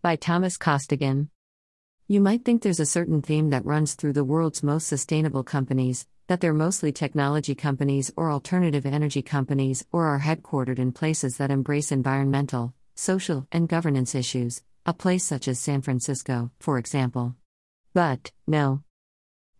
[0.00, 1.28] By Thomas Costigan.
[2.06, 6.06] You might think there's a certain theme that runs through the world's most sustainable companies,
[6.28, 11.50] that they're mostly technology companies or alternative energy companies or are headquartered in places that
[11.50, 17.34] embrace environmental, social, and governance issues, a place such as San Francisco, for example.
[17.92, 18.84] But, no.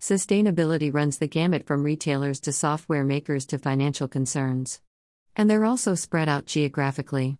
[0.00, 4.80] Sustainability runs the gamut from retailers to software makers to financial concerns.
[5.36, 7.38] And they're also spread out geographically.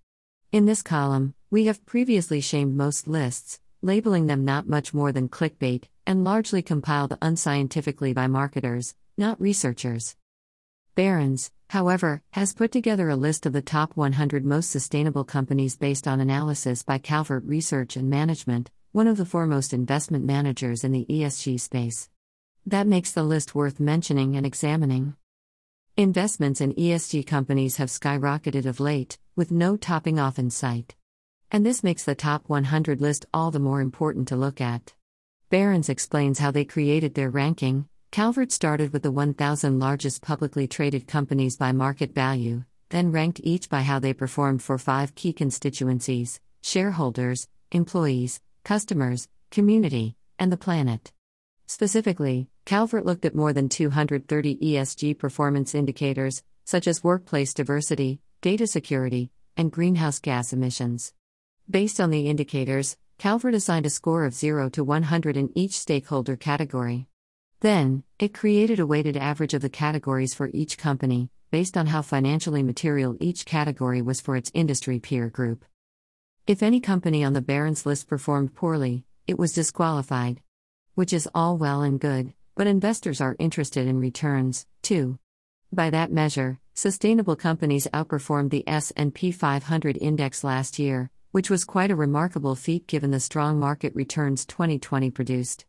[0.52, 5.28] In this column, we have previously shamed most lists, labeling them not much more than
[5.28, 10.16] clickbait, and largely compiled unscientifically by marketers, not researchers.
[10.96, 16.08] Barron's, however, has put together a list of the top 100 most sustainable companies based
[16.08, 21.06] on analysis by Calvert Research and Management, one of the foremost investment managers in the
[21.08, 22.10] ESG space.
[22.66, 25.14] That makes the list worth mentioning and examining.
[25.96, 30.96] Investments in ESG companies have skyrocketed of late, with no topping off in sight.
[31.54, 34.92] And this makes the top 100 list all the more important to look at.
[35.50, 37.86] Barron's explains how they created their ranking.
[38.10, 43.68] Calvert started with the 1,000 largest publicly traded companies by market value, then ranked each
[43.68, 51.12] by how they performed for five key constituencies shareholders, employees, customers, community, and the planet.
[51.66, 58.66] Specifically, Calvert looked at more than 230 ESG performance indicators, such as workplace diversity, data
[58.66, 61.14] security, and greenhouse gas emissions.
[61.68, 66.36] Based on the indicators, Calvert assigned a score of 0 to 100 in each stakeholder
[66.36, 67.06] category.
[67.60, 72.02] Then, it created a weighted average of the categories for each company, based on how
[72.02, 75.64] financially material each category was for its industry peer group.
[76.46, 80.40] If any company on the Barron's list performed poorly, it was disqualified
[80.94, 85.18] which is all well and good, but investors are interested in returns, too.
[85.72, 91.90] By that measure, sustainable companies outperformed the S&P 500 index last year, which was quite
[91.90, 95.64] a remarkable feat given the strong market returns 2020 produced.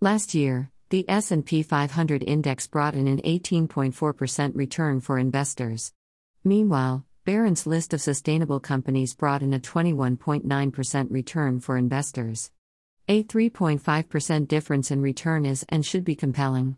[0.00, 5.92] Last year, the S&P 500 index brought in an 18.4% return for investors.
[6.42, 12.50] Meanwhile, Barron's list of sustainable companies brought in a 21.9% return for investors.
[13.06, 16.74] A 3.5% difference in return is and should be compelling.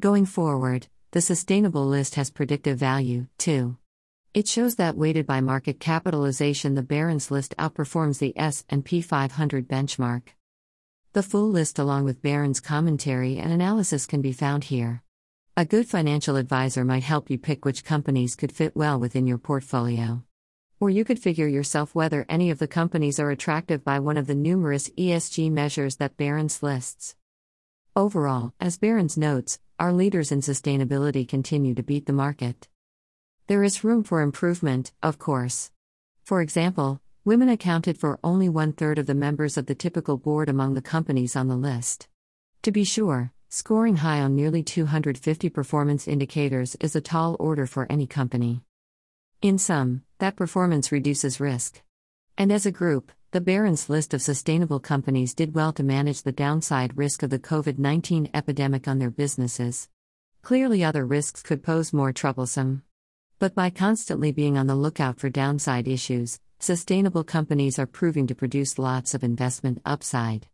[0.00, 3.76] Going forward, the sustainable list has predictive value, too.
[4.34, 10.22] It shows that weighted by market capitalization the Barron's list outperforms the S&P 500 benchmark.
[11.12, 15.04] The full list along with Barron's commentary and analysis can be found here.
[15.56, 19.38] A good financial advisor might help you pick which companies could fit well within your
[19.38, 20.24] portfolio.
[20.80, 24.26] Or you could figure yourself whether any of the companies are attractive by one of
[24.26, 27.14] the numerous ESG measures that Barron's lists.
[27.94, 32.66] Overall, as Barron's notes, our leaders in sustainability continue to beat the market.
[33.46, 35.70] There is room for improvement, of course.
[36.22, 40.48] For example, women accounted for only one third of the members of the typical board
[40.48, 42.08] among the companies on the list.
[42.62, 47.86] To be sure, scoring high on nearly 250 performance indicators is a tall order for
[47.90, 48.62] any company.
[49.42, 51.82] In sum, that performance reduces risk.
[52.38, 56.32] And as a group, the Barron's list of sustainable companies did well to manage the
[56.32, 59.90] downside risk of the COVID 19 epidemic on their businesses.
[60.40, 62.84] Clearly, other risks could pose more troublesome.
[63.44, 68.34] But by constantly being on the lookout for downside issues, sustainable companies are proving to
[68.34, 70.46] produce lots of investment upside.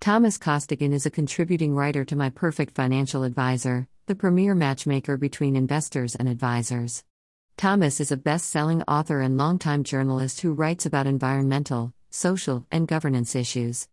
[0.00, 5.54] Thomas Costigan is a contributing writer to My Perfect Financial Advisor, the premier matchmaker between
[5.54, 7.04] investors and advisors.
[7.56, 12.88] Thomas is a best selling author and longtime journalist who writes about environmental, social, and
[12.88, 13.86] governance issues.